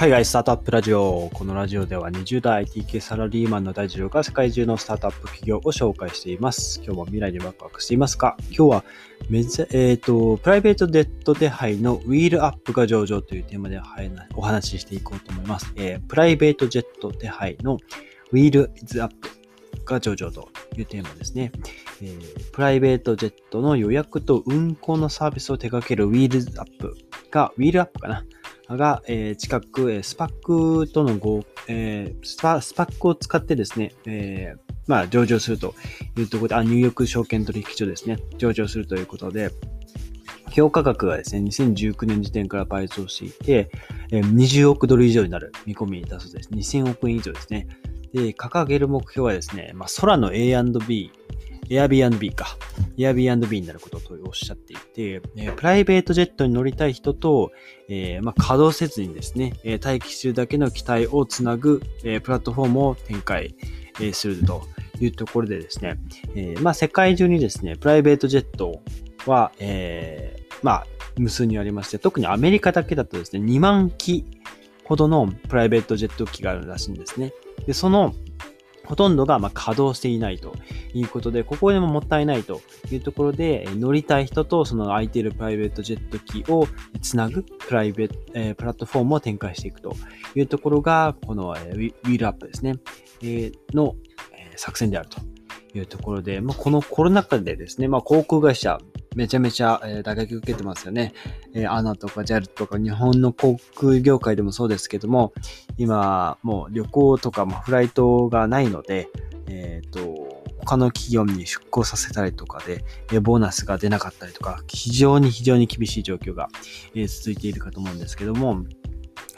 [0.00, 1.28] 海外スタートアップラジオ。
[1.34, 6.80] このラジオでは20代 IT 系サラリーマンの大事が世界中のスタートアップ企業を紹介しています。
[6.82, 8.34] 今日も未来にワクワクしていますか？
[8.44, 8.84] 今日は
[9.28, 13.78] めず、えっ、と、プライベートデッド手配のウィールアップが上場というテーマで
[14.36, 15.70] お話ししていこうと思います。
[15.76, 17.76] えープライベートジェット手配の
[18.32, 19.28] ウィールイズアップ
[19.84, 20.48] が上場と
[20.78, 21.52] いうテーマですね。
[22.00, 26.96] えープライベートジェットの予約と運行のサービスを手掛けるウィールアップ
[27.30, 28.24] が、ウィールアップかな？
[28.76, 34.54] が、えー近く、えースパックとの合、えースパ、スパックを使ってですね、え
[34.86, 35.74] まあ、上場すると
[36.18, 39.50] いうところで、あ、ニューヨーク証券取引所ですね、上場するということで、
[40.50, 43.70] 評価額がですね、2019年時点から倍増していて、
[44.10, 46.50] 20億ドル以上になる見込みだそうです。
[46.50, 47.68] 2000億円以上ですね。
[48.12, 51.12] で、掲げる目標はですね、まあ、空の A&B、
[51.70, 52.56] Airbnb か。
[52.98, 57.52] Airbnb になることとおっしゃっていて、えープライベートジェットに乗りたい人と、
[57.88, 63.54] えーまあ、稼働せずにですね、えー待機するだけの機体をつなぐ、えープラットフォームを展開、
[64.00, 64.62] えーすると
[65.00, 65.98] いうところでですね、
[66.34, 68.82] えーまあ、世界中にですね、プライベートジェット
[69.26, 74.24] は、えーまあ、無数にありまして、特にアメリカだけだとですね、2万機
[74.84, 77.32] ほどのプライベートジェット機があるらしいんですね。
[77.66, 78.14] で、その
[78.90, 80.52] ほとんどがま稼働していないと
[80.94, 82.60] いうことで、ここでももったいないと
[82.90, 86.66] いうところで、乗りたい人とその空いているプライベートジェット機を
[87.00, 89.94] つなぐプライベート、えプラットフォームを展開していくと
[90.34, 92.76] いうところが、この、えーウィウィールアップですね、
[93.22, 93.94] えの、
[94.32, 95.18] え作戦であると
[95.78, 98.78] いうところで、まあ、このコロナ禍でですね、まあ、航空会社、
[99.16, 101.14] めちゃめちゃ、え打撃受けてますよね。
[101.52, 105.32] えー、ANA とか JAL とか日本の航空業界でもそうですけども、
[105.78, 109.08] 今、もう旅行とか、まあ、フライトがないので、
[109.48, 116.48] えっ、と、他の企業に出向させたりとかで、えボーナスが出なかったりとか、非常に非常に厳しい状況が、
[116.94, 118.64] え続いているかと思うんですけども、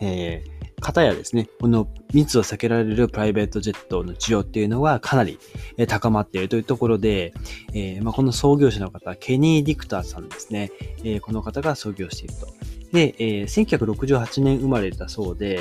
[0.00, 5.38] えー、方やですね、この密を避けられるプライベートジェットの需要っていうのはかなり
[5.86, 7.32] 高まっているというところで、
[7.72, 12.46] えーまあ、この創業者の方、ケニー・ディクターさんですね、えーこの方が創業していると。
[12.92, 15.60] で、えー1968年生まれだそうで、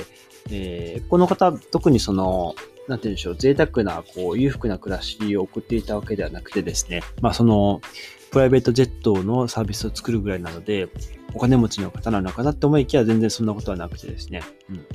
[0.49, 2.55] えこの方、特にその、
[2.87, 7.81] なんて言うんでしょう、贅沢な、こう、裕福な暮らしを送っていたわけではなくてですね、まあ、その、
[8.31, 10.87] プライベートジェットのサービスを作るぐらいなので、
[11.33, 14.85] お金持ちの方なのかなって思いきや、全然そんなことはなくてですね、うん。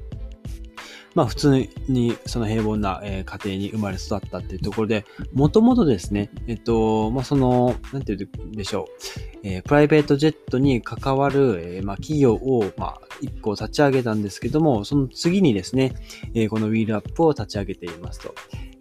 [1.16, 15.94] まあ普通にその平凡なえ家庭に生まれ育ったっていうところで、もともとですね、えっと、まあその、なんて言うんでしょう、えプライベートジェットに関わる、えまあ企業を、まあ一個立ち上げたんですけども、その次にですね、
[16.34, 18.34] えこのウィールアップを立ち上げていますと。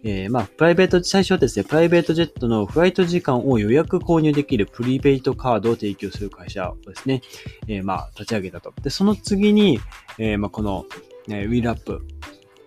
[0.04, 7.22] えーまあ、プライベート、最初はですね、プライベートジェットのフライト時間を予約購入できるプリペイトカードを提供する会社をですね、
[7.66, 8.72] えーまあ、立ち上げたと。
[8.82, 9.80] で、その次に、
[10.18, 10.84] えーまあ、この、
[11.28, 12.06] えウィールアップ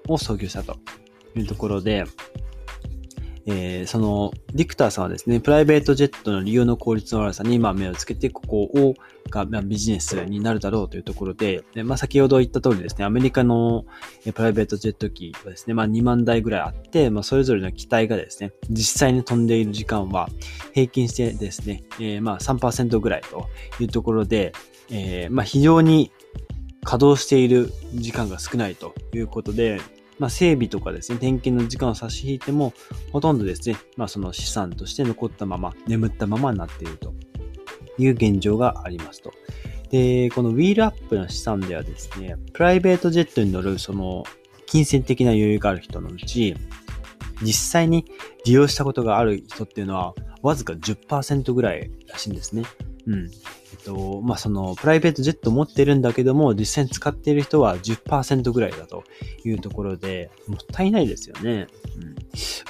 [0.10, 0.78] を創業したと
[1.36, 2.06] いうところで、
[3.46, 8.94] えーその、ディクターさんはですね、プライベートジェットの利用の効率の悪さに、ま、目をつけて、ここを、
[9.30, 13.86] が、まあ、ビジネスになるだろうというところで、でまあ、先ほど言った通りですね、アメリカの
[14.34, 20.30] プライベートジェット機はですね、まあ、2万台ぐらいあって、まあ、それぞれの機体がですね、実際に飛んでいる時間は
[20.74, 23.48] 平均してですね、えーまあ3%ぐらいと
[23.80, 24.54] いうところで、
[24.92, 26.12] えーまあ、非常に
[26.84, 29.80] 稼働している時間が少ないということで、
[30.20, 32.74] まあ、整備とかですね、点検の時間を差し引いても、
[33.12, 37.14] ほとんどですね、まあ、その資産として残ったまま、眠ったままになっていると
[37.98, 39.32] いう現状がありますと。
[39.90, 44.24] で、このウィールアップの資産ではですね、プライベートジェットに乗るその
[44.68, 46.56] 金銭的な余裕がある人のうち、
[47.42, 48.06] 実際に
[48.46, 52.64] 利用したことがある人っていうのは、わずか10%ぐらいらしいんですね。
[53.08, 53.32] うん。
[53.72, 59.04] えっと、まあ、その、プライベートジェット持ってるんだけども、実際に使っている人は10%ぐらいだと
[59.46, 61.68] いうところで、もったいないですよね。
[61.96, 62.16] うん。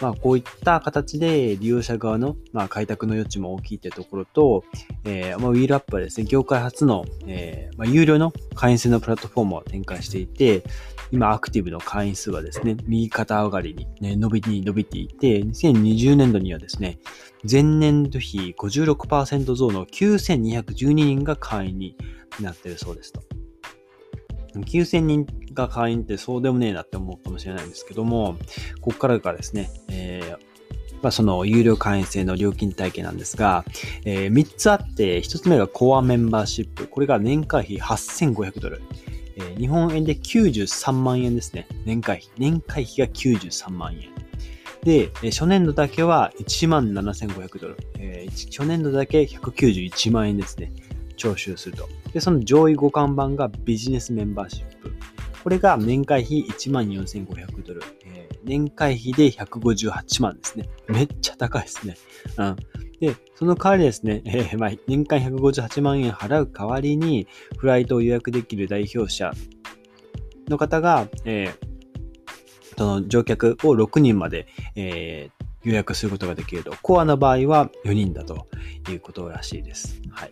[0.01, 4.63] まあ、こういった形で利用者側の、まあ、開拓の余地も大きいってところと、
[5.05, 10.63] えーまあ、ウィールアップはですね、業界初の、えーまあ、有料の会員制のプラットフォームを展開していて、
[11.11, 16.99] 今アクティブの会員数はですね、右肩上がりに、ね、伸びに伸びていて、2020年度にはですね、
[17.49, 21.95] 前年度比56%増の9212人が会員に
[22.39, 23.21] なってるそうですと。
[24.55, 28.37] 9000人が会員ってそうでもねえなって思うかもしれないんですけども、
[28.81, 30.49] ここからがですね、えー
[31.01, 33.63] まあ、その有料会員制の料金体系なんですが、
[34.05, 36.87] えー3つあって、1つ目がコアメンバーシップ。
[36.87, 38.81] これが年会費8500ドル。
[39.37, 41.67] えー日本円で93万円ですね。
[41.85, 42.29] 年会費。
[42.37, 44.18] 年会費が93万円。
[44.89, 47.77] で、初年度だけは1万7500ドル。
[47.99, 50.71] えー初年度だけ191万円ですね。
[51.15, 51.87] 徴収すると。
[52.11, 54.91] で、その上位互換版がビジネスメンバーシップ。
[55.43, 60.69] これが年会費14,500ドル、えー、年会費で158万ですね。
[60.87, 61.95] めっちゃ高いですね。
[62.37, 62.55] うん。
[62.99, 67.27] で、その代わりですね、えー、まあ、年間158万円払う代わりに、
[67.57, 69.31] フライトを予約できる代表者
[70.47, 71.68] の方が、えー、
[72.79, 74.47] その乗客を6人まで、
[74.77, 76.73] えー、予約することができると。
[76.81, 78.47] コアの場合は4人だと
[78.89, 80.01] いうことらしいです。
[80.11, 80.31] はい。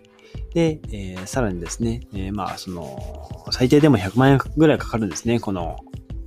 [0.53, 5.41] で、えー、さらにですね、えー、まあ、その、最低でも100万円ぐらいかかるんですね。
[5.41, 5.75] この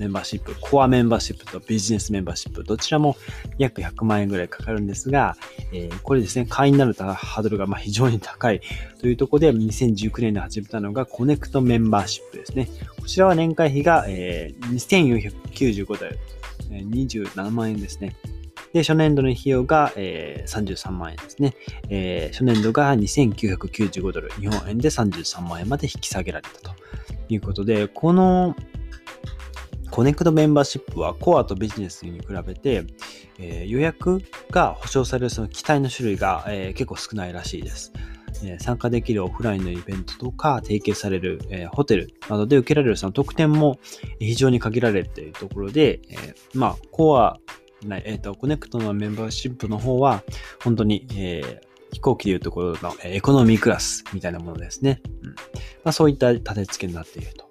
[0.00, 3.16] メンバーシップ、コアメンバーシップとビジネスメンバーシップ、どちらも
[3.58, 5.36] 約100万円ぐらいかかるんですが、
[5.72, 8.62] えー、これですね、会員になるハードルがま非常に高い
[8.98, 12.68] というところで、2019年で始めたのがコネクトメンバーシップですね。
[12.98, 15.34] こちらは年会費が、えー、
[15.76, 16.18] 2495ドル、
[16.70, 18.16] えー、27万円ですね。
[18.72, 21.54] で、初年度の費用が、えー、33万円ですね。
[21.90, 26.74] えー、初年度が2995ドル、日本円で33万円まで引き下げられたと
[27.28, 28.54] いうことで、この
[29.90, 32.84] コネクトメンバーシップはコアとビジネスに比べて、
[33.38, 37.92] えー、予約が保証されるその機体の種類が、えー、結構少ないらしいです。
[38.44, 43.78] え参加できるオフラインのイベントとか提携される、えホテルなどで受けられるその特典も
[44.18, 47.38] 非常に限られているところで、えまあ、コア、
[48.04, 50.22] えっ、と、コネクトのメンバーシップの方は、
[50.62, 55.02] 本当に、えー、飛行機でいうところのエコノミークラスみたいなものですね。
[55.22, 55.34] うんま
[55.84, 57.49] あ、そういった立て付けになっていると。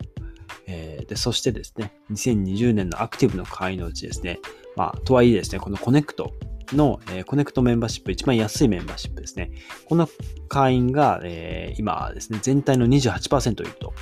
[0.69, 4.39] えー、で、そしてですね、2020年のアクティブの会員のうちですね、
[4.75, 6.33] まあ、とはいえですね、このコネクト
[6.73, 9.51] の、えー、コネクトメンバーシップ、一番安いメンバーシップですね。
[9.85, 10.07] この
[10.47, 13.93] 会員が、えー、今ですね、全体の28%いると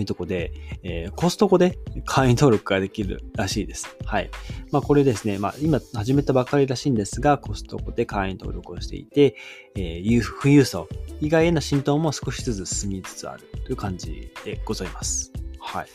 [0.00, 3.96] いうとこで、えー、コストコで会員登録ができるらしいです。
[4.04, 4.30] はい。
[4.72, 9.36] まあこれですね、まあ今始めたばかりらしいんですが、コストコで会員登録をしていて、
[9.76, 10.88] えー、富裕層
[11.20, 15.32] 以外への浸透も少しずつ進みつつあるという感じでございます。
[15.62, 15.86] はい。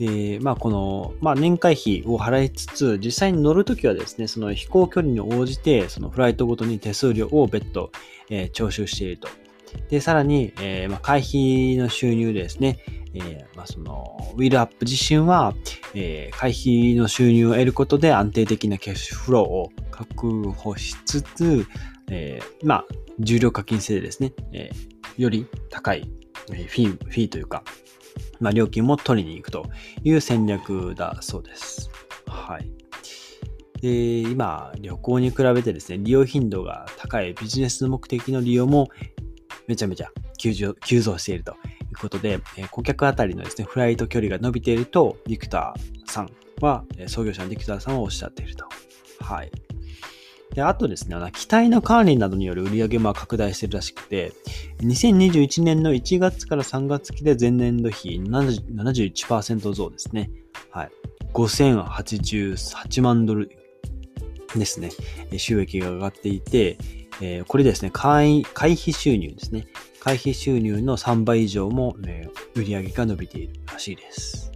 [0.00, 7.90] え、まあこの、まあ年会費を払いつつ、実際に乗るときはですね、その飛行距離に応じて、そのフライトごとに手数料を別途、
[8.30, 9.28] えー、徴収していると
[9.88, 12.78] で、さらに、えー、まあ、会費の収入ですね、
[13.14, 15.54] えー、まあ、その、ウィルアップ自身は、
[15.94, 21.66] え、会費の収入を得ることで安定的なキャッシュフローを確保しつつ、
[22.10, 22.86] え、まあ、
[23.18, 24.70] 重量課金制ですね、え、
[25.16, 26.10] より高い、
[26.52, 27.64] え、フィー、フィーというか、
[28.40, 29.66] まあ、料金も取りに行くと
[30.02, 31.90] いう戦略だそうです。
[32.26, 32.70] はい。
[33.80, 38.88] で、今、旅行に比べてですね、利用頻度が高いビジネス目的の利用も
[39.66, 40.52] めちゃめちゃ急
[40.84, 41.54] 急増しているとい
[41.94, 48.64] うことで、え顧客あたりのですね、フライト距離が伸びていると、ディクターさんは、創業者のディクターさんはおっしゃっていると。
[49.20, 49.50] はい。
[50.54, 54.32] で、あとですね、機体の管理などによる売り上げも拡大してるらしくて、
[54.82, 60.30] 2021年の1月から3月期で前年度比71%増ですね。
[60.70, 60.90] はい。
[61.32, 63.50] 5088万ドル
[64.56, 64.90] ですね。
[65.36, 66.78] 収益が上がっていて、
[67.20, 69.68] えー、これですね、会会費収入ですね。
[70.00, 74.49] 会費収入の3倍以上も、ね、売上げが伸びているらしいです。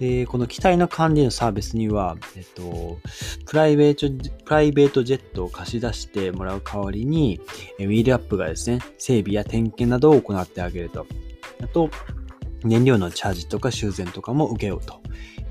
[0.00, 2.98] で、この機体の管理のサービスには、えっと、
[3.44, 7.38] プライベート、プライベートジェットを貸し出してもらう代わりに、
[7.78, 11.06] ウィールアップがですね、整備や点検などを行ってあげると。
[11.62, 11.90] あと、
[12.64, 15.00] 燃料のチャージとか修繕とかも受けようと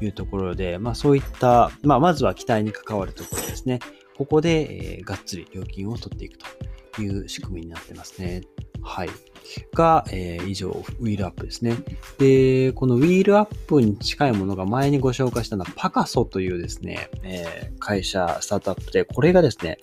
[0.04, 3.80] いうところで、まあそういった、まあまずは機体に関わるところですね。
[4.18, 6.40] ここで、えー、がっつり料金を取っていく
[6.96, 8.42] という仕組みになってますね。
[8.82, 9.10] はい。
[9.74, 11.76] が、えー、以上、ウィールアップですね。
[12.18, 19.78] で、このウィールアップに近いものが前にご紹介したのはパカソというですね、えー、会社、スタートアップで、これがですね、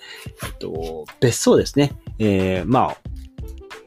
[0.44, 1.92] えっと、別荘ですね。
[2.18, 2.96] えー、まあ、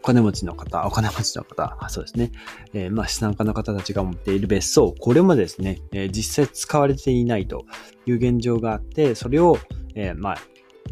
[0.02, 2.32] お金持ちの方、お金持ちの方、そうですね。
[2.74, 7.66] えー、まあ、資産家の方たちが持っている別荘、これもですね、えー、実際使われていないと
[8.06, 9.58] いう現状があって、それを、
[9.96, 10.38] えー、まあ、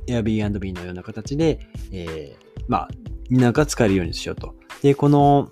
[0.08, 1.60] Airbnb のような形で、
[1.92, 2.90] えー、まあ、
[3.30, 4.56] みんなが使えるようにしようと。
[4.82, 5.50] で、この、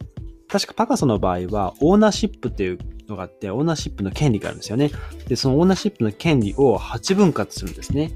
[0.48, 4.92] 確かパカソの場合は、オーナーシップっていうのがあって、オーナーシップの権利があるんですよね。
[5.28, 8.12] で、そのオーナーシップの権利を8分割するんですね。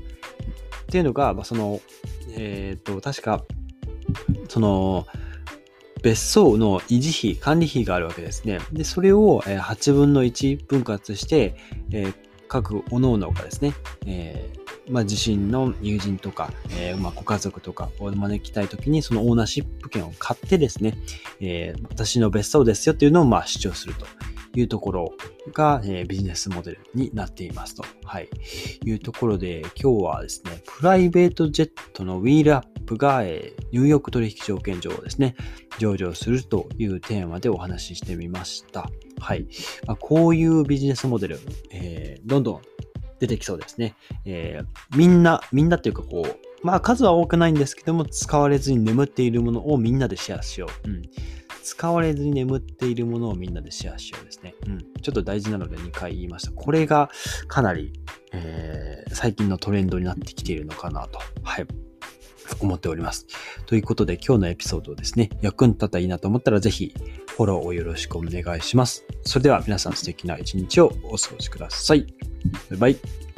[0.83, 1.81] っていうのが、まあ、その、
[2.35, 3.43] えっ、ー、と、確か、
[4.47, 5.07] その、
[6.01, 8.59] 別荘の維持費、管理費があるわけですね。
[8.71, 11.55] で、それを8分の1分割して、
[11.91, 12.13] えー、
[12.47, 13.73] 各各々がですね、
[14.05, 14.58] えー
[14.89, 20.97] まあ、自身の友人とか、えー、まあ、ご家族とかを招きたいときに、そのオーナーシップ権を買ってですね、
[21.39, 24.05] えー、私の別荘ですよっていうのをまあ主張すると
[24.55, 25.13] いうところ
[25.53, 28.29] が、えー、ビジネスモデルになっていますと、はい、
[28.83, 35.35] いうところで、今日はですね、プライベートジェットのウィールアップが、えー、ニューヨーク取引証券上ですね、
[35.77, 38.89] 上場するというテーマでお話ししてみました。
[39.19, 39.47] はい。
[39.85, 41.39] まあ、こういうビジネスモデル、
[41.71, 42.61] えー、どんどん
[43.19, 43.95] 出てきそうですね。
[44.25, 50.89] えー、みんな、みんなっていうかこう、まあ数は多くないんですけども、使われずに眠っているものをみんなでシェアしよう。
[50.89, 51.01] うん。
[51.63, 54.55] 使われずに眠っているものをみんなでシェアしようですね。
[54.65, 54.79] うん。
[55.01, 56.51] ちょっと大事なので2回言いました。
[56.51, 57.09] これが
[57.47, 57.93] かなり、
[58.31, 61.19] えー、最近のトレンドになってきているのかなと。
[61.43, 61.67] はい。
[62.61, 63.27] 思っております。
[63.65, 66.93] ということで今日のエピソードをですね、役に立ったらいいなと思ったらぜひ
[67.27, 69.05] フォローをよろしくお願いします。
[69.23, 72.28] それでは皆さん素敵な一日をお過ごしください。
[72.69, 73.28] バイバイ。